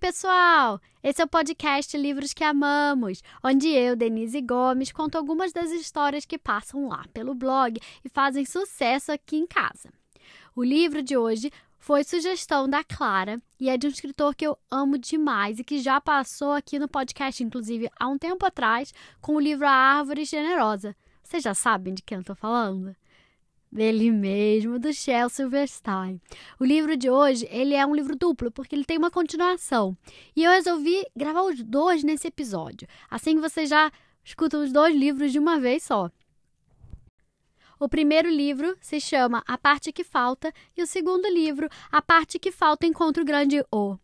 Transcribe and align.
pessoal! 0.00 0.80
Esse 1.02 1.20
é 1.20 1.24
o 1.26 1.28
podcast 1.28 1.94
Livros 1.94 2.32
que 2.32 2.42
Amamos, 2.42 3.22
onde 3.44 3.68
eu, 3.68 3.94
Denise 3.94 4.40
Gomes, 4.40 4.90
conto 4.90 5.18
algumas 5.18 5.52
das 5.52 5.70
histórias 5.70 6.24
que 6.24 6.38
passam 6.38 6.88
lá 6.88 7.04
pelo 7.12 7.34
blog 7.34 7.78
e 8.02 8.08
fazem 8.08 8.46
sucesso 8.46 9.12
aqui 9.12 9.36
em 9.36 9.46
casa. 9.46 9.90
O 10.56 10.64
livro 10.64 11.02
de 11.02 11.18
hoje 11.18 11.52
foi 11.78 12.02
sugestão 12.02 12.66
da 12.66 12.82
Clara 12.82 13.36
e 13.60 13.68
é 13.68 13.76
de 13.76 13.86
um 13.86 13.90
escritor 13.90 14.34
que 14.34 14.46
eu 14.46 14.56
amo 14.70 14.96
demais 14.96 15.58
e 15.58 15.64
que 15.64 15.78
já 15.78 16.00
passou 16.00 16.52
aqui 16.52 16.78
no 16.78 16.88
podcast, 16.88 17.44
inclusive 17.44 17.90
há 18.00 18.08
um 18.08 18.16
tempo 18.16 18.46
atrás, 18.46 18.94
com 19.20 19.34
o 19.34 19.40
livro 19.40 19.66
A 19.66 19.70
Árvore 19.70 20.24
Generosa. 20.24 20.96
Vocês 21.22 21.42
já 21.42 21.52
sabem 21.52 21.92
de 21.92 22.02
quem 22.02 22.16
eu 22.16 22.20
estou 22.22 22.34
falando? 22.34 22.96
Dele 23.70 24.10
mesmo, 24.10 24.78
do 24.78 24.92
Shel 24.92 25.28
Silverstein. 25.28 26.20
O 26.58 26.64
livro 26.64 26.96
de 26.96 27.08
hoje, 27.08 27.46
ele 27.50 27.74
é 27.74 27.86
um 27.86 27.94
livro 27.94 28.16
duplo, 28.16 28.50
porque 28.50 28.74
ele 28.74 28.84
tem 28.84 28.98
uma 28.98 29.10
continuação. 29.10 29.96
E 30.34 30.42
eu 30.42 30.50
resolvi 30.50 31.04
gravar 31.14 31.42
os 31.42 31.62
dois 31.62 32.02
nesse 32.02 32.28
episódio. 32.28 32.88
Assim 33.08 33.38
vocês 33.38 33.68
já 33.68 33.90
escutam 34.24 34.62
os 34.62 34.72
dois 34.72 34.94
livros 34.94 35.32
de 35.32 35.38
uma 35.38 35.60
vez 35.60 35.84
só. 35.84 36.10
O 37.78 37.88
primeiro 37.88 38.28
livro 38.28 38.76
se 38.80 39.00
chama 39.00 39.42
A 39.46 39.56
Parte 39.56 39.92
que 39.92 40.04
Falta 40.04 40.52
e 40.76 40.82
o 40.82 40.86
segundo 40.86 41.26
livro, 41.28 41.68
A 41.90 42.02
Parte 42.02 42.38
que 42.38 42.52
Falta 42.52 42.86
Encontra 42.86 43.22
o 43.22 43.26
Grande 43.26 43.64
O 43.72 43.96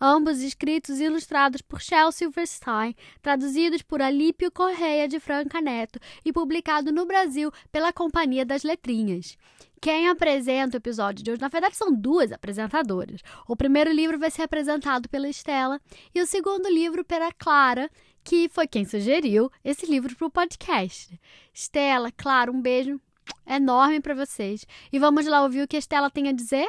ambos 0.00 0.40
escritos 0.40 1.00
e 1.00 1.04
ilustrados 1.04 1.60
por 1.62 1.80
Shel 1.80 2.12
Silverstein, 2.12 2.94
traduzidos 3.22 3.82
por 3.82 4.02
Alípio 4.02 4.50
Correia 4.50 5.08
de 5.08 5.20
Franca 5.20 5.60
Neto 5.60 5.98
e 6.24 6.32
publicado 6.32 6.92
no 6.92 7.06
Brasil 7.06 7.50
pela 7.70 7.92
Companhia 7.92 8.44
das 8.44 8.62
Letrinhas. 8.62 9.36
Quem 9.80 10.08
apresenta 10.08 10.76
o 10.76 10.78
episódio 10.78 11.22
de 11.22 11.30
hoje, 11.30 11.40
na 11.40 11.48
verdade, 11.48 11.76
são 11.76 11.92
duas 11.92 12.32
apresentadoras. 12.32 13.20
O 13.46 13.54
primeiro 13.54 13.92
livro 13.92 14.18
vai 14.18 14.30
ser 14.30 14.42
apresentado 14.42 15.08
pela 15.08 15.28
Estela 15.28 15.80
e 16.14 16.20
o 16.20 16.26
segundo 16.26 16.68
livro 16.68 17.04
pela 17.04 17.30
Clara, 17.32 17.90
que 18.24 18.48
foi 18.48 18.66
quem 18.66 18.84
sugeriu 18.84 19.50
esse 19.62 19.86
livro 19.86 20.16
para 20.16 20.26
o 20.26 20.30
podcast. 20.30 21.20
Estela, 21.52 22.10
Clara, 22.10 22.50
um 22.50 22.60
beijo 22.60 23.00
enorme 23.46 24.00
para 24.00 24.14
vocês. 24.14 24.66
E 24.92 24.98
vamos 24.98 25.26
lá 25.26 25.42
ouvir 25.42 25.62
o 25.62 25.68
que 25.68 25.76
a 25.76 25.78
Estela 25.78 26.10
tem 26.10 26.28
a 26.28 26.32
dizer? 26.32 26.68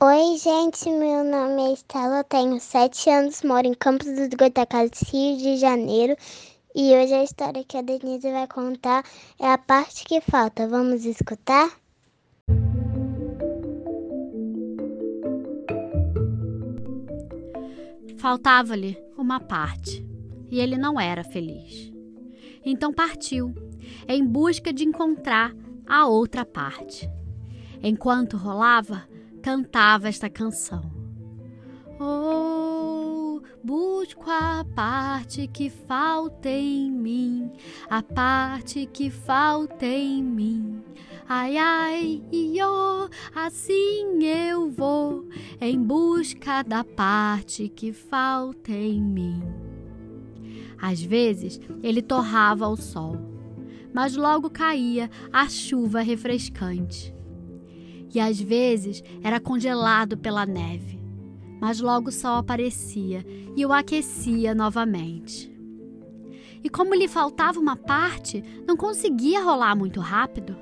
Oi, 0.00 0.36
gente, 0.38 0.88
meu 0.88 1.24
nome 1.24 1.60
é 1.60 1.72
Estela, 1.72 2.22
tenho 2.22 2.60
7 2.60 3.10
anos, 3.10 3.42
moro 3.42 3.66
em 3.66 3.74
Campos 3.74 4.06
dos 4.06 4.28
Goitacazes, 4.28 5.02
Rio 5.12 5.36
de 5.36 5.56
Janeiro. 5.56 6.16
E 6.72 6.94
hoje 6.94 7.14
a 7.14 7.24
história 7.24 7.64
que 7.64 7.76
a 7.76 7.82
Denise 7.82 8.30
vai 8.30 8.46
contar 8.46 9.04
é 9.40 9.50
a 9.50 9.58
parte 9.58 10.04
que 10.04 10.20
falta. 10.20 10.68
Vamos 10.68 11.04
escutar? 11.04 11.68
Faltava-lhe 18.18 18.96
uma 19.16 19.40
parte 19.40 20.06
e 20.48 20.60
ele 20.60 20.76
não 20.76 21.00
era 21.00 21.24
feliz. 21.24 21.92
Então 22.64 22.92
partiu 22.92 23.52
em 24.06 24.24
busca 24.24 24.72
de 24.72 24.84
encontrar 24.84 25.52
a 25.84 26.06
outra 26.06 26.44
parte. 26.44 27.10
Enquanto 27.82 28.36
rolava, 28.36 29.07
cantava 29.38 30.08
esta 30.08 30.28
canção. 30.28 30.82
Oh, 32.00 33.40
busco 33.62 34.30
a 34.30 34.64
parte 34.74 35.48
que 35.48 35.68
falta 35.68 36.48
em 36.48 36.90
mim, 36.90 37.50
a 37.90 38.02
parte 38.02 38.86
que 38.86 39.10
falta 39.10 39.84
em 39.84 40.22
mim. 40.22 40.80
Ai, 41.28 41.56
ai, 41.56 42.22
oh, 42.64 43.08
assim 43.34 44.22
eu 44.22 44.70
vou 44.70 45.28
em 45.60 45.82
busca 45.82 46.62
da 46.62 46.84
parte 46.84 47.68
que 47.68 47.92
falta 47.92 48.70
em 48.72 49.02
mim. 49.02 49.42
Às 50.80 51.02
vezes 51.02 51.60
ele 51.82 52.00
torrava 52.00 52.64
ao 52.64 52.76
sol, 52.76 53.16
mas 53.92 54.14
logo 54.14 54.48
caía 54.48 55.10
a 55.32 55.48
chuva 55.48 56.00
refrescante 56.00 57.17
e 58.14 58.20
às 58.20 58.40
vezes 58.40 59.02
era 59.22 59.38
congelado 59.38 60.16
pela 60.16 60.46
neve, 60.46 60.98
mas 61.60 61.80
logo 61.80 62.08
o 62.08 62.12
sol 62.12 62.36
aparecia 62.36 63.24
e 63.56 63.64
o 63.66 63.72
aquecia 63.72 64.54
novamente. 64.54 65.52
E 66.62 66.68
como 66.68 66.94
lhe 66.94 67.06
faltava 67.06 67.60
uma 67.60 67.76
parte, 67.76 68.42
não 68.66 68.76
conseguia 68.76 69.42
rolar 69.42 69.76
muito 69.76 70.00
rápido. 70.00 70.56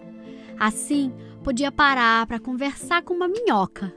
Assim, 0.59 1.13
podia 1.43 1.73
parar 1.73 2.27
para 2.27 2.39
conversar 2.39 3.03
com 3.03 3.15
uma 3.15 3.29
minhoca 3.29 3.93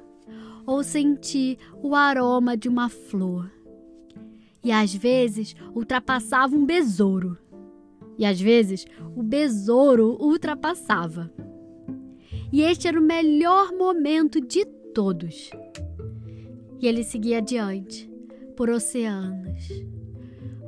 ou 0.66 0.84
sentir 0.84 1.58
o 1.82 1.96
aroma 1.96 2.56
de 2.56 2.70
uma 2.70 2.90
flor. 2.90 3.52
E 4.64 4.72
às 4.72 4.94
vezes 4.94 5.56
ultrapassava 5.74 6.56
um 6.56 6.66
besouro. 6.66 7.38
E 8.18 8.26
às 8.26 8.40
vezes 8.40 8.86
o 9.16 9.24
besouro 9.24 10.18
ultrapassava 10.20 11.32
e 12.52 12.62
este 12.62 12.88
era 12.88 13.00
o 13.00 13.04
melhor 13.04 13.72
momento 13.72 14.42
de 14.42 14.66
todos. 14.94 15.50
E 16.82 16.88
ele 16.88 17.04
seguia 17.04 17.38
adiante, 17.38 18.10
por 18.56 18.70
oceanos. 18.70 19.70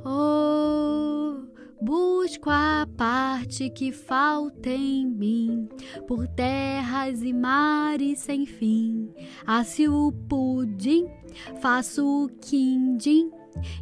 Oh, 0.06 1.42
busco 1.82 2.50
a 2.50 2.88
parte 2.98 3.70
que 3.70 3.92
falta 3.92 4.70
em 4.70 5.08
mim, 5.08 5.68
por 6.08 6.28
terras 6.28 7.24
e 7.24 7.34
mares 7.34 8.20
sem 8.20 8.46
fim. 8.46 9.10
Assi 9.46 9.88
o 9.88 10.12
pudim, 10.30 11.08
faço 11.62 12.26
o 12.26 12.30
quindim. 12.30 13.32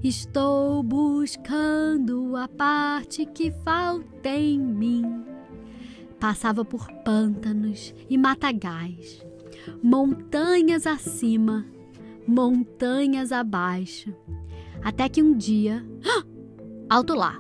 Estou 0.04 0.82
buscando 0.84 2.36
a 2.36 2.48
parte 2.48 3.26
que 3.26 3.52
falta 3.52 4.30
em 4.30 4.60
mim 4.60 5.39
passava 6.20 6.66
por 6.66 6.92
pântanos 7.04 7.94
e 8.10 8.18
matagais, 8.18 9.26
montanhas 9.82 10.86
acima, 10.86 11.66
montanhas 12.28 13.32
abaixo, 13.32 14.14
até 14.84 15.08
que 15.08 15.24
um 15.24 15.36
dia. 15.36 15.86
Alto 16.90 17.14
lá! 17.14 17.40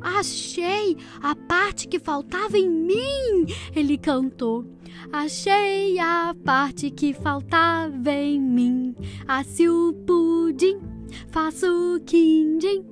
Achei 0.00 0.96
a 1.22 1.34
parte 1.34 1.86
que 1.86 1.98
faltava 1.98 2.56
em 2.56 2.70
mim! 2.70 3.46
Ele 3.74 3.98
cantou. 3.98 4.64
Achei 5.12 5.98
a 5.98 6.34
parte 6.44 6.90
que 6.90 7.12
faltava 7.12 8.10
em 8.10 8.40
mim. 8.40 8.94
Assi 9.26 9.68
o 9.68 9.92
pudim, 10.06 10.78
faço 11.28 11.66
o 11.66 12.00
quindim. 12.00 12.84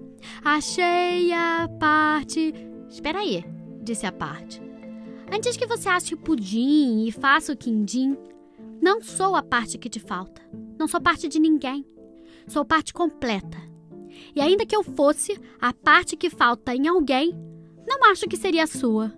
Achei 0.44 1.32
a 1.32 1.68
parte. 1.78 2.54
Espera 2.90 3.20
aí 3.20 3.57
disse 3.88 4.04
a 4.04 4.12
parte. 4.12 4.60
Antes 5.32 5.56
que 5.56 5.66
você 5.66 5.88
ache 5.88 6.14
o 6.14 6.18
pudim 6.18 7.06
e 7.06 7.12
faça 7.12 7.52
o 7.52 7.56
quindim, 7.56 8.16
não 8.82 9.00
sou 9.00 9.34
a 9.34 9.42
parte 9.42 9.78
que 9.78 9.88
te 9.88 9.98
falta. 9.98 10.42
Não 10.78 10.86
sou 10.86 11.00
parte 11.00 11.26
de 11.26 11.38
ninguém. 11.38 11.86
Sou 12.46 12.66
parte 12.66 12.92
completa. 12.92 13.56
E 14.36 14.40
ainda 14.42 14.66
que 14.66 14.76
eu 14.76 14.82
fosse 14.82 15.40
a 15.58 15.72
parte 15.72 16.16
que 16.16 16.28
falta 16.28 16.74
em 16.74 16.86
alguém, 16.86 17.34
não 17.86 18.04
acho 18.10 18.28
que 18.28 18.36
seria 18.36 18.66
sua. 18.66 19.10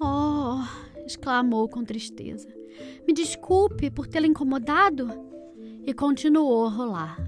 Oh, 0.00 0.62
exclamou 1.06 1.68
com 1.68 1.84
tristeza. 1.84 2.48
Me 3.06 3.12
desculpe 3.12 3.90
por 3.90 4.06
tê-la 4.06 4.26
incomodado. 4.26 5.08
E 5.84 5.92
continuou 5.92 6.66
a 6.66 6.70
rolar. 6.70 7.18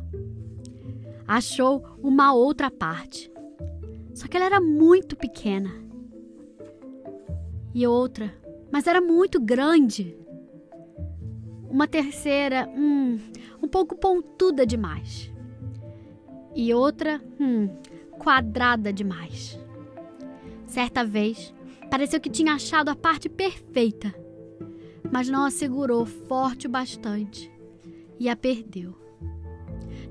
Achou 1.27 1.85
uma 2.03 2.33
outra 2.33 2.71
parte. 2.71 3.31
Só 4.15 4.27
que 4.27 4.37
ela 4.37 4.47
era 4.47 4.61
muito 4.61 5.17
pequena 5.17 5.90
e 7.75 7.87
outra, 7.87 8.33
mas 8.71 8.87
era 8.87 9.01
muito 9.01 9.41
grande. 9.41 10.17
Uma 11.69 11.87
terceira, 11.87 12.69
hum, 12.69 13.19
um 13.63 13.69
pouco 13.69 13.95
pontuda 13.95 14.67
demais. 14.67 15.33
E 16.55 16.75
outra, 16.75 17.21
hum, 17.39 17.69
quadrada 18.19 18.93
demais. 18.93 19.59
Certa 20.67 21.05
vez, 21.05 21.55
pareceu 21.91 22.21
que 22.21 22.31
tinha 22.31 22.55
achado 22.55 22.89
a 22.89 22.97
parte 22.97 23.29
perfeita, 23.29 24.15
mas 25.11 25.29
não 25.29 25.45
a 25.45 25.51
segurou 25.51 26.05
forte 26.07 26.67
o 26.67 26.71
bastante 26.71 27.51
e 28.19 28.29
a 28.29 28.37
perdeu. 28.37 28.97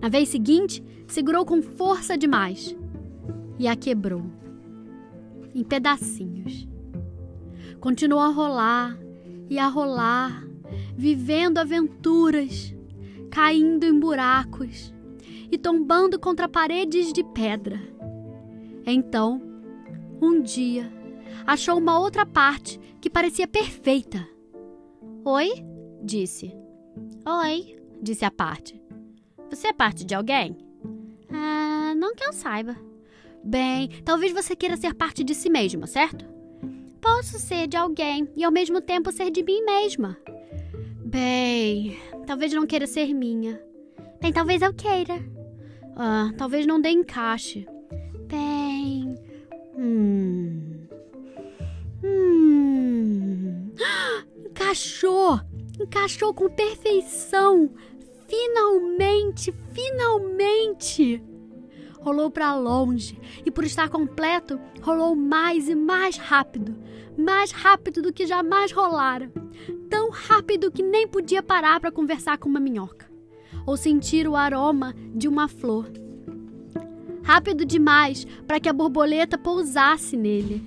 Na 0.02 0.08
vez 0.08 0.30
seguinte, 0.30 0.84
segurou 1.08 1.46
com 1.46 1.62
força 1.62 2.18
demais 2.18 2.76
e 3.58 3.68
a 3.68 3.76
quebrou 3.76 4.24
em 5.54 5.64
pedacinhos. 5.64 6.69
Continuou 7.80 8.22
a 8.22 8.28
rolar 8.28 8.98
e 9.50 9.58
a 9.58 9.68
rolar, 9.68 10.46
vivendo 10.96 11.58
aventuras, 11.58 12.76
caindo 13.32 13.86
em 13.86 14.00
buracos 14.00 14.94
e 15.52 15.58
tombando 15.58 16.20
contra 16.20 16.50
paredes 16.50 17.14
de 17.14 17.24
pedra. 17.24 17.80
Então, 18.86 19.42
um 20.22 20.42
dia, 20.42 20.92
achou 21.48 21.78
uma 21.78 22.00
outra 22.00 22.26
parte 22.26 22.80
que 23.00 23.10
parecia 23.10 23.48
perfeita. 23.48 24.28
Oi? 25.24 25.50
disse. 26.04 26.54
Oi, 27.26 27.78
disse 28.02 28.26
a 28.26 28.32
parte. 28.32 28.82
Você 29.50 29.68
é 29.68 29.74
parte 29.74 30.04
de 30.04 30.14
alguém? 30.14 30.58
Ah, 31.32 31.94
não 31.96 32.14
que 32.14 32.24
eu 32.24 32.34
saiba. 32.34 32.76
Bem, 33.44 33.90
talvez 34.04 34.34
você 34.34 34.56
queira 34.56 34.76
ser 34.76 34.94
parte 34.94 35.24
de 35.24 35.34
si 35.34 35.50
mesma, 35.50 35.88
certo? 35.88 36.39
Posso 37.12 37.40
ser 37.40 37.68
de 37.68 37.76
alguém 37.76 38.30
e 38.36 38.44
ao 38.44 38.52
mesmo 38.52 38.80
tempo 38.80 39.12
ser 39.12 39.32
de 39.32 39.42
mim 39.44 39.64
mesma. 39.64 40.16
Bem, 41.04 41.98
talvez 42.28 42.54
não 42.54 42.68
queira 42.68 42.86
ser 42.86 43.16
minha. 43.16 43.60
Bem, 44.22 44.32
talvez 44.32 44.62
eu 44.62 44.72
queira. 44.72 45.20
Ah, 45.98 46.32
talvez 46.38 46.68
não 46.68 46.80
dê 46.80 46.92
encaixe. 46.92 47.68
Bem. 48.28 49.16
Hum. 49.76 50.88
Hum. 52.04 53.72
Encaixou! 54.46 55.42
Encaixou 55.82 56.32
com 56.32 56.48
perfeição! 56.48 57.72
Finalmente, 58.28 59.52
finalmente! 59.74 61.24
Rolou 62.02 62.30
para 62.30 62.56
longe 62.56 63.20
e, 63.44 63.50
por 63.50 63.64
estar 63.66 63.90
completo, 63.90 64.60
rolou 64.82 65.16
mais 65.16 65.68
e 65.68 65.76
mais 65.76 66.16
rápido 66.16 66.89
mais 67.20 67.52
rápido 67.52 68.02
do 68.02 68.14
que 68.14 68.26
jamais 68.26 68.72
rolara. 68.72 69.32
Tão 69.90 70.10
rápido 70.10 70.72
que 70.72 70.82
nem 70.82 71.08
podia 71.08 71.44
parar 71.44 71.80
para 71.80 71.92
conversar 71.92 72.38
com 72.38 72.48
uma 72.48 72.60
minhoca 72.60 73.10
ou 73.66 73.78
sentir 73.78 74.28
o 74.28 74.36
aroma 74.36 74.96
de 75.14 75.28
uma 75.28 75.48
flor. 75.48 75.92
Rápido 77.24 77.66
demais 77.66 78.26
para 78.48 78.60
que 78.60 78.70
a 78.70 78.74
borboleta 78.74 79.38
pousasse 79.38 80.18
nele. 80.18 80.64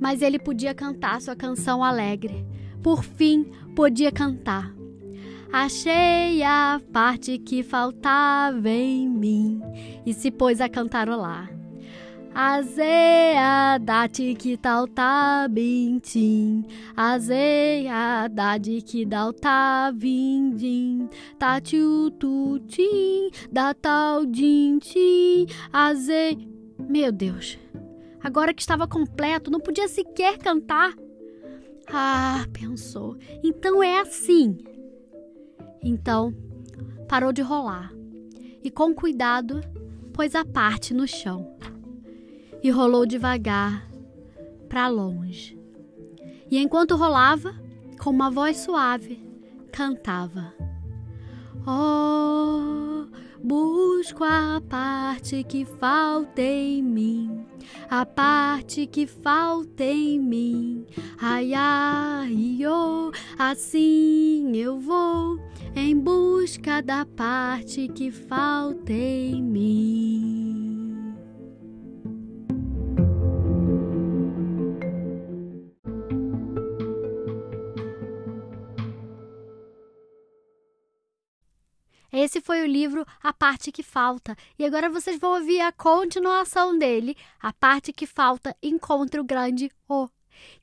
Mas 0.00 0.22
ele 0.22 0.38
podia 0.38 0.74
cantar 0.74 1.20
sua 1.20 1.36
canção 1.36 1.82
alegre. 1.82 2.46
Por 2.82 3.02
fim, 3.02 3.50
podia 3.74 4.12
cantar. 4.12 4.74
Achei 5.52 6.42
a 6.42 6.80
parte 6.92 7.38
que 7.38 7.62
faltava 7.62 8.68
em 8.68 9.08
mim 9.08 9.60
e 10.06 10.14
se 10.14 10.30
pôs 10.30 10.60
a 10.60 10.68
cantarolar. 10.68 11.57
Que 14.38 14.56
tal 14.56 14.86
tá 14.86 15.48
bintim, 15.50 16.64
que 18.86 19.04
dal 19.04 19.32
tá 19.32 19.90
vindim, 19.90 21.08
tatiu 21.36 22.12
tutim, 22.12 23.28
da 23.50 23.74
tal 23.74 24.24
dintim, 24.24 25.46
aze... 25.72 26.38
Meu 26.78 27.10
Deus, 27.10 27.58
agora 28.22 28.54
que 28.54 28.62
estava 28.62 28.86
completo, 28.86 29.50
não 29.50 29.58
podia 29.58 29.88
sequer 29.88 30.38
cantar. 30.38 30.94
Ah, 31.92 32.46
pensou, 32.52 33.16
então 33.42 33.82
é 33.82 33.98
assim. 33.98 34.58
Então, 35.82 36.32
parou 37.08 37.32
de 37.32 37.42
rolar. 37.42 37.92
E 38.62 38.70
com 38.70 38.94
cuidado 38.94 39.60
pôs 40.12 40.36
a 40.36 40.44
parte 40.44 40.94
no 40.94 41.08
chão 41.08 41.58
e 42.62 42.70
rolou 42.70 43.06
devagar 43.06 43.88
para 44.68 44.88
longe. 44.88 45.58
E 46.50 46.58
enquanto 46.58 46.96
rolava, 46.96 47.54
com 47.98 48.10
uma 48.10 48.30
voz 48.30 48.58
suave, 48.58 49.20
cantava: 49.72 50.54
Oh, 51.66 53.06
busco 53.42 54.24
a 54.24 54.60
parte 54.68 55.44
que 55.44 55.64
falta 55.64 56.40
em 56.40 56.82
mim, 56.82 57.44
a 57.90 58.06
parte 58.06 58.86
que 58.86 59.06
falta 59.06 59.84
em 59.84 60.18
mim. 60.18 60.86
Ai, 61.20 61.52
ai, 61.54 62.60
oh, 62.66 63.12
assim 63.38 64.56
eu 64.56 64.78
vou 64.78 65.38
em 65.74 65.98
busca 65.98 66.82
da 66.82 67.04
parte 67.04 67.88
que 67.88 68.10
falta 68.10 68.92
em 68.92 69.42
mim. 69.42 70.37
Esse 82.20 82.40
foi 82.40 82.62
o 82.62 82.66
livro 82.66 83.06
A 83.22 83.32
Parte 83.32 83.70
que 83.70 83.80
Falta. 83.80 84.36
E 84.58 84.64
agora 84.64 84.90
vocês 84.90 85.20
vão 85.20 85.34
ouvir 85.34 85.60
a 85.60 85.70
continuação 85.70 86.76
dele, 86.76 87.16
A 87.40 87.52
Parte 87.52 87.92
que 87.92 88.08
Falta 88.08 88.56
Encontra 88.60 89.20
o 89.20 89.24
Grande 89.24 89.70
O, 89.88 90.08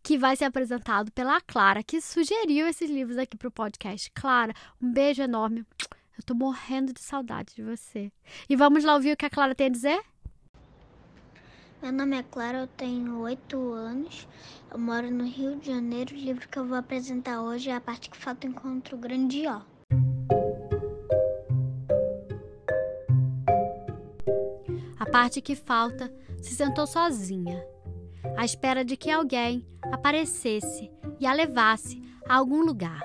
que 0.04 0.18
vai 0.18 0.36
ser 0.36 0.44
apresentado 0.44 1.13
pela 1.13 1.40
Clara, 1.40 1.81
que 1.81 2.02
sugeriu 2.02 2.68
esses 2.68 2.90
livros 2.90 3.18
aqui 3.18 3.38
para 3.38 3.48
o 3.48 3.52
podcast. 3.52 4.12
Clara, 4.12 4.54
um 4.81 4.92
beijo 4.92 5.22
enorme. 5.22 5.66
Eu 6.18 6.24
tô 6.25 6.36
morrendo 6.36 6.92
de 6.92 7.00
saudade 7.00 7.56
de 7.56 7.63
você. 7.63 8.12
E 8.50 8.56
vamos 8.57 8.84
lá 8.84 8.94
ouvir 8.94 9.13
o 9.13 9.18
que 9.18 9.25
a 9.25 9.30
Clara 9.30 9.56
tem 9.56 9.68
a 9.68 9.72
dizer? 9.72 10.04
Meu 11.81 11.94
nome 11.94 12.18
é 12.18 12.24
Clara, 12.24 12.57
eu 12.57 12.68
tenho 12.68 13.19
oito 13.19 13.72
anos, 13.72 14.28
eu 14.69 14.78
moro 14.78 15.10
no 15.10 15.24
Rio 15.24 15.56
de 15.56 15.68
Janeiro. 15.68 16.13
O 16.16 16.19
livro 16.19 16.50
que 16.50 16.60
eu 16.60 16.66
vou 16.66 16.78
apresentar 16.78 17.42
hoje 17.42 17.69
é 17.69 17.75
A 17.75 17.80
Parte 17.80 18.10
que 18.10 18.18
Falta 18.18 18.46
Encontra 18.46 18.94
o 18.94 19.00
Grande 19.00 19.48
O. 19.48 19.75
parte 25.15 25.39
que 25.39 25.56
falta, 25.56 26.13
se 26.41 26.53
sentou 26.53 26.85
sozinha, 26.85 27.65
à 28.35 28.44
espera 28.44 28.83
de 28.83 28.97
que 28.97 29.09
alguém 29.09 29.65
aparecesse 29.89 30.91
e 31.21 31.25
a 31.25 31.31
levasse 31.31 32.03
a 32.27 32.35
algum 32.35 32.65
lugar. 32.65 33.01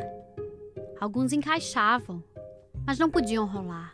Alguns 1.01 1.33
encaixavam, 1.33 2.21
mas 2.85 2.99
não 2.99 3.09
podiam 3.09 3.47
rolar. 3.47 3.93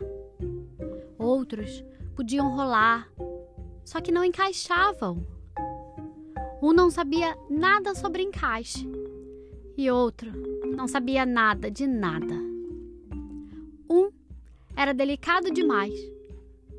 Outros 1.15 1.85
podiam 2.15 2.49
rolar, 2.55 3.07
só 3.85 4.01
que 4.01 4.11
não 4.11 4.25
encaixavam. 4.25 5.23
Um 6.59 6.73
não 6.73 6.89
sabia 6.89 7.37
nada 7.47 7.93
sobre 7.93 8.23
encaixe 8.23 8.89
e 9.77 9.91
outro 9.91 10.31
não 10.75 10.87
sabia 10.87 11.23
nada 11.23 11.69
de 11.69 11.85
nada. 11.85 12.33
Um 13.87 14.09
era 14.75 14.91
delicado 14.91 15.51
demais. 15.51 15.93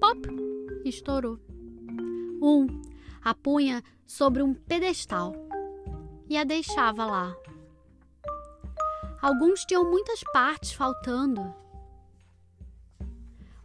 Pop! 0.00 0.47
Estourou. 0.84 1.38
Um 2.40 2.66
a 3.22 3.34
punha 3.34 3.82
sobre 4.06 4.42
um 4.42 4.54
pedestal 4.54 5.34
e 6.28 6.36
a 6.36 6.44
deixava 6.44 7.04
lá. 7.04 7.36
Alguns 9.20 9.64
tinham 9.64 9.84
muitas 9.84 10.22
partes 10.32 10.72
faltando. 10.72 11.52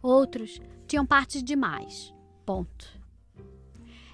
Outros 0.02 0.60
tinham 0.86 1.06
partes 1.06 1.42
demais. 1.42 2.12
Ponto. 2.44 3.00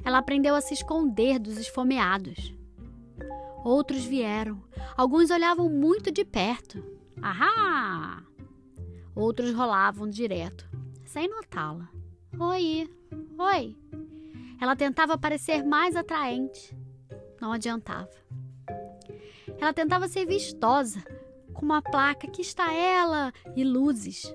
Ela 0.04 0.18
aprendeu 0.18 0.54
a 0.54 0.60
se 0.60 0.74
esconder 0.74 1.38
dos 1.38 1.56
esfomeados. 1.56 2.54
Outros 3.64 4.04
vieram. 4.04 4.62
Alguns 4.96 5.30
olhavam 5.30 5.68
muito 5.68 6.10
de 6.10 6.24
perto. 6.24 6.82
Ahá! 7.20 8.22
Outros 9.14 9.52
rolavam 9.52 10.08
direto, 10.08 10.68
sem 11.04 11.28
notá-la. 11.28 11.99
Oi, 12.38 12.88
oi. 13.38 13.76
Ela 14.60 14.76
tentava 14.76 15.18
parecer 15.18 15.64
mais 15.64 15.96
atraente. 15.96 16.76
Não 17.40 17.52
adiantava. 17.52 18.10
Ela 19.58 19.72
tentava 19.72 20.06
ser 20.06 20.26
vistosa, 20.26 21.02
com 21.52 21.64
uma 21.64 21.82
placa 21.82 22.28
que 22.28 22.40
está 22.40 22.72
ela 22.72 23.32
e 23.56 23.64
luzes. 23.64 24.34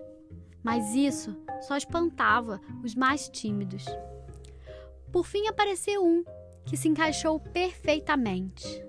Mas 0.61 0.93
isso 0.93 1.35
só 1.61 1.77
espantava 1.77 2.59
os 2.83 2.93
mais 2.95 3.29
tímidos. 3.29 3.85
Por 5.11 5.25
fim 5.25 5.47
apareceu 5.47 6.05
um 6.05 6.23
que 6.65 6.75
se 6.75 6.89
encaixou 6.89 7.39
perfeitamente. 7.39 8.83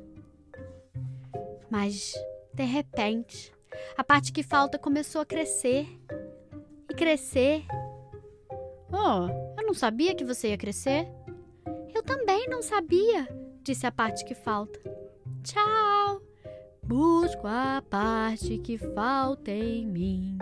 Mas, 1.70 2.12
de 2.52 2.64
repente, 2.64 3.52
a 3.96 4.02
parte 4.02 4.32
que 4.32 4.42
falta 4.42 4.78
começou 4.78 5.20
a 5.20 5.26
crescer 5.26 5.86
e 6.90 6.94
crescer 6.94 7.64
Oh, 8.98 9.28
eu 9.60 9.66
não 9.66 9.74
sabia 9.74 10.14
que 10.14 10.24
você 10.24 10.48
ia 10.48 10.56
crescer. 10.56 11.06
Eu 11.94 12.02
também 12.02 12.48
não 12.48 12.62
sabia, 12.62 13.28
disse 13.62 13.86
a 13.86 13.92
parte 13.92 14.24
que 14.24 14.34
falta. 14.34 14.80
Tchau. 15.42 16.22
Busco 16.82 17.46
a 17.46 17.82
parte 17.90 18.58
que 18.58 18.78
falta 18.78 19.50
em 19.50 19.84
mim, 19.86 20.38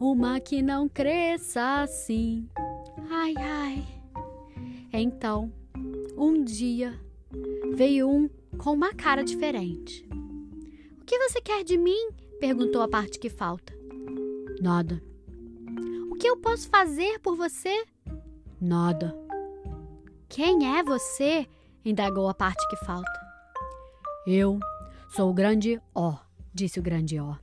uma 0.00 0.40
que 0.40 0.62
não 0.62 0.88
cresça 0.88 1.82
assim. 1.82 2.48
Ai, 3.10 3.34
ai. 3.38 3.86
Então, 4.92 5.52
um 6.16 6.42
dia, 6.42 6.98
veio 7.74 8.08
um 8.08 8.30
com 8.56 8.72
uma 8.72 8.94
cara 8.94 9.22
diferente. 9.22 10.08
O 11.00 11.04
que 11.04 11.18
você 11.18 11.40
quer 11.40 11.62
de 11.62 11.76
mim? 11.76 12.08
perguntou 12.40 12.80
a 12.80 12.88
parte 12.88 13.18
que 13.18 13.28
falta. 13.28 13.72
Nada, 14.60 15.02
o 16.14 16.16
que 16.16 16.28
eu 16.28 16.36
posso 16.36 16.68
fazer 16.68 17.18
por 17.18 17.36
você? 17.36 17.84
Nada. 18.60 19.18
Quem 20.28 20.78
é 20.78 20.82
você? 20.82 21.46
indagou 21.84 22.28
a 22.28 22.34
parte 22.34 22.66
que 22.68 22.76
falta. 22.76 23.20
Eu 24.24 24.60
sou 25.08 25.28
o 25.30 25.34
grande 25.34 25.80
O, 25.92 26.14
disse 26.54 26.78
o 26.78 26.82
grande 26.82 27.20
O. 27.20 27.36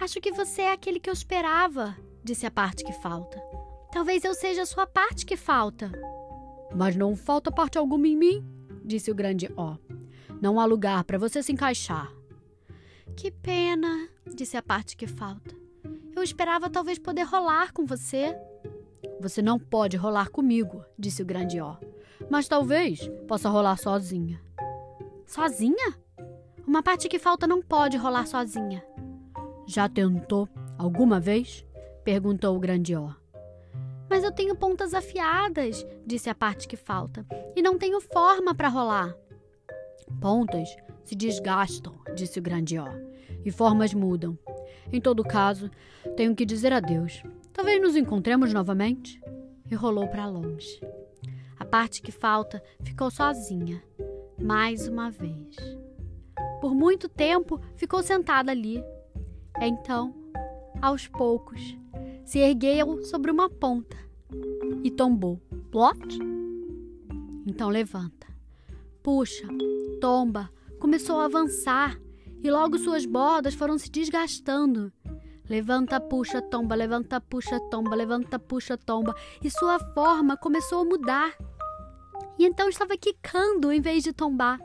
Acho 0.00 0.20
que 0.20 0.32
você 0.32 0.62
é 0.62 0.72
aquele 0.72 0.98
que 0.98 1.08
eu 1.08 1.14
esperava, 1.14 1.96
disse 2.22 2.46
a 2.46 2.50
parte 2.50 2.84
que 2.84 2.92
falta. 2.94 3.40
Talvez 3.92 4.24
eu 4.24 4.34
seja 4.34 4.62
a 4.62 4.66
sua 4.66 4.86
parte 4.86 5.24
que 5.24 5.36
falta. 5.36 5.92
Mas 6.74 6.96
não 6.96 7.14
falta 7.14 7.52
parte 7.52 7.78
alguma 7.78 8.08
em 8.08 8.16
mim, 8.16 8.44
disse 8.84 9.10
o 9.10 9.14
grande 9.14 9.46
O. 9.56 9.78
Não 10.42 10.58
há 10.58 10.64
lugar 10.64 11.04
para 11.04 11.16
você 11.16 11.42
se 11.44 11.52
encaixar. 11.52 12.12
Que 13.16 13.30
pena, 13.30 14.08
disse 14.34 14.56
a 14.56 14.62
parte 14.62 14.96
que 14.96 15.06
falta. 15.06 15.59
Eu 16.20 16.24
esperava 16.24 16.68
talvez 16.68 16.98
poder 16.98 17.22
rolar 17.22 17.72
com 17.72 17.86
você. 17.86 18.36
Você 19.22 19.40
não 19.40 19.58
pode 19.58 19.96
rolar 19.96 20.28
comigo, 20.28 20.84
disse 20.98 21.22
o 21.22 21.24
grande 21.24 21.58
O. 21.62 21.78
Mas 22.28 22.46
talvez 22.46 23.10
possa 23.26 23.48
rolar 23.48 23.78
sozinha. 23.78 24.38
Sozinha? 25.26 25.98
Uma 26.66 26.82
parte 26.82 27.08
que 27.08 27.18
falta 27.18 27.46
não 27.46 27.62
pode 27.62 27.96
rolar 27.96 28.26
sozinha. 28.26 28.84
Já 29.66 29.88
tentou 29.88 30.46
alguma 30.76 31.18
vez? 31.18 31.64
perguntou 32.04 32.54
o 32.54 32.60
grande 32.60 32.94
O. 32.94 33.14
Mas 34.06 34.22
eu 34.22 34.30
tenho 34.30 34.54
pontas 34.54 34.92
afiadas, 34.92 35.86
disse 36.04 36.28
a 36.28 36.34
parte 36.34 36.68
que 36.68 36.76
falta, 36.76 37.24
e 37.56 37.62
não 37.62 37.78
tenho 37.78 37.98
forma 37.98 38.54
para 38.54 38.68
rolar. 38.68 39.16
Pontas 40.20 40.68
se 41.02 41.14
desgastam, 41.14 41.98
disse 42.14 42.38
o 42.38 42.42
grande 42.42 42.78
O, 42.78 42.84
e 43.42 43.50
formas 43.50 43.94
mudam. 43.94 44.38
Em 44.92 45.00
todo 45.00 45.24
caso, 45.24 45.70
tenho 46.16 46.34
que 46.34 46.44
dizer 46.44 46.72
adeus. 46.72 47.22
Talvez 47.52 47.80
nos 47.80 47.96
encontremos 47.96 48.52
novamente. 48.52 49.20
E 49.70 49.74
rolou 49.76 50.08
para 50.08 50.26
longe. 50.26 50.80
A 51.56 51.64
parte 51.64 52.02
que 52.02 52.10
falta 52.10 52.60
ficou 52.82 53.08
sozinha, 53.08 53.80
mais 54.42 54.88
uma 54.88 55.12
vez. 55.12 55.56
Por 56.60 56.74
muito 56.74 57.08
tempo 57.08 57.60
ficou 57.76 58.02
sentada 58.02 58.50
ali. 58.50 58.82
Então, 59.60 60.12
aos 60.82 61.06
poucos, 61.06 61.60
se 62.24 62.40
ergueu 62.40 63.04
sobre 63.04 63.30
uma 63.30 63.48
ponta 63.48 63.96
e 64.82 64.90
tombou. 64.90 65.40
Plot? 65.70 66.18
Então 67.46 67.68
levanta. 67.68 68.26
Puxa, 69.02 69.46
tomba, 70.00 70.50
começou 70.78 71.20
a 71.20 71.26
avançar 71.26 72.00
e 72.42 72.50
logo 72.50 72.78
suas 72.78 73.04
bordas 73.04 73.54
foram 73.54 73.78
se 73.78 73.90
desgastando. 73.90 74.92
Levanta, 75.48 76.00
puxa, 76.00 76.40
tomba, 76.40 76.74
levanta, 76.74 77.20
puxa, 77.20 77.58
tomba, 77.70 77.94
levanta, 77.96 78.38
puxa, 78.38 78.76
tomba, 78.76 79.14
e 79.42 79.50
sua 79.50 79.78
forma 79.78 80.36
começou 80.36 80.82
a 80.82 80.84
mudar. 80.84 81.36
E 82.38 82.46
então 82.46 82.68
estava 82.68 82.96
quicando 82.96 83.72
em 83.72 83.80
vez 83.80 84.02
de 84.02 84.12
tombar. 84.12 84.60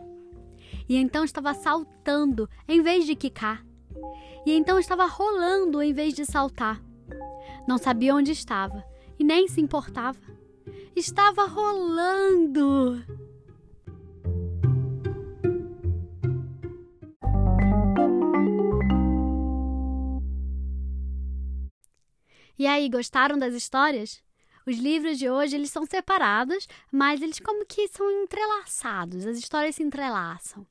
E 0.87 0.95
então 0.95 1.23
estava 1.23 1.53
saltando 1.53 2.47
em 2.67 2.81
vez 2.81 3.05
de 3.05 3.15
quicar. 3.15 3.65
E 4.45 4.51
então 4.51 4.77
estava 4.77 5.05
rolando 5.05 5.81
em 5.81 5.91
vez 5.91 6.13
de 6.13 6.23
saltar. 6.23 6.81
Não 7.67 7.77
sabia 7.77 8.13
onde 8.13 8.31
estava 8.31 8.83
e 9.17 9.23
nem 9.23 9.47
se 9.47 9.59
importava. 9.59 10.19
Estava 10.95 11.45
rolando. 11.45 13.03
E 22.65 22.67
aí, 22.67 22.89
gostaram 22.89 23.37
das 23.37 23.53
histórias? 23.53 24.23
Os 24.65 24.77
livros 24.77 25.19
de 25.19 25.29
hoje 25.29 25.55
eles 25.55 25.69
são 25.69 25.85
separados, 25.85 26.67
mas 26.91 27.21
eles 27.21 27.39
como 27.39 27.63
que 27.63 27.87
são 27.89 28.09
entrelaçados. 28.23 29.27
As 29.27 29.37
histórias 29.37 29.75
se 29.75 29.83
entrelaçam. 29.83 30.65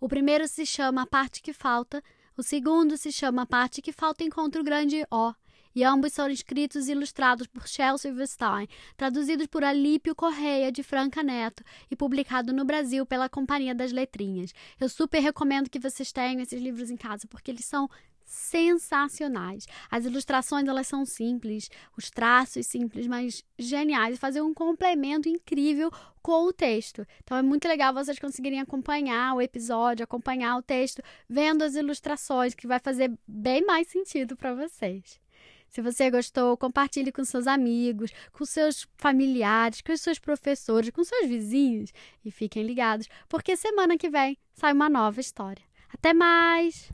O 0.00 0.08
primeiro 0.08 0.48
se 0.48 0.66
chama 0.66 1.02
A 1.02 1.06
Parte 1.06 1.40
que 1.40 1.52
Falta, 1.52 2.02
o 2.36 2.42
segundo 2.42 2.96
se 2.96 3.12
chama 3.12 3.42
A 3.42 3.46
Parte 3.46 3.80
que 3.80 3.92
Falta 3.92 4.24
Encontra 4.24 4.60
o 4.60 4.64
Grande 4.64 5.06
O 5.08 5.32
e 5.72 5.84
ambos 5.84 6.12
são 6.12 6.28
escritos 6.28 6.88
e 6.88 6.92
ilustrados 6.92 7.46
por 7.46 7.68
Chelsea 7.68 8.10
Silverstein, 8.10 8.66
traduzidos 8.96 9.46
por 9.46 9.62
Alípio 9.62 10.16
Correia 10.16 10.72
de 10.72 10.82
Franca 10.82 11.22
Neto 11.22 11.62
e 11.88 11.94
publicado 11.94 12.52
no 12.52 12.64
Brasil 12.64 13.06
pela 13.06 13.28
Companhia 13.28 13.72
das 13.72 13.92
Letrinhas. 13.92 14.52
Eu 14.80 14.88
super 14.88 15.20
recomendo 15.20 15.70
que 15.70 15.78
vocês 15.78 16.10
tenham 16.10 16.40
esses 16.40 16.60
livros 16.60 16.90
em 16.90 16.96
casa, 16.96 17.28
porque 17.28 17.52
eles 17.52 17.64
são 17.64 17.88
sensacionais. 18.30 19.66
As 19.90 20.04
ilustrações 20.04 20.68
elas 20.68 20.86
são 20.86 21.04
simples, 21.04 21.68
os 21.96 22.10
traços 22.10 22.64
simples, 22.66 23.08
mas 23.08 23.44
geniais, 23.58 24.14
e 24.14 24.18
fazem 24.18 24.40
um 24.40 24.54
complemento 24.54 25.28
incrível 25.28 25.90
com 26.22 26.44
o 26.44 26.52
texto. 26.52 27.04
Então 27.24 27.36
é 27.36 27.42
muito 27.42 27.66
legal 27.66 27.92
vocês 27.92 28.18
conseguirem 28.20 28.60
acompanhar 28.60 29.34
o 29.34 29.42
episódio, 29.42 30.04
acompanhar 30.04 30.56
o 30.56 30.62
texto, 30.62 31.02
vendo 31.28 31.62
as 31.62 31.74
ilustrações, 31.74 32.54
que 32.54 32.68
vai 32.68 32.78
fazer 32.78 33.12
bem 33.26 33.64
mais 33.66 33.88
sentido 33.88 34.36
para 34.36 34.54
vocês. 34.54 35.20
Se 35.68 35.80
você 35.80 36.10
gostou, 36.10 36.56
compartilhe 36.56 37.12
com 37.12 37.24
seus 37.24 37.46
amigos, 37.46 38.10
com 38.32 38.44
seus 38.44 38.86
familiares, 38.96 39.80
com 39.80 39.92
os 39.92 40.00
seus 40.00 40.18
professores, 40.18 40.90
com 40.90 41.02
seus 41.02 41.28
vizinhos 41.28 41.92
e 42.24 42.30
fiquem 42.30 42.62
ligados, 42.64 43.08
porque 43.28 43.56
semana 43.56 43.96
que 43.96 44.10
vem 44.10 44.36
sai 44.54 44.72
uma 44.72 44.88
nova 44.88 45.20
história. 45.20 45.62
Até 45.92 46.12
mais! 46.12 46.92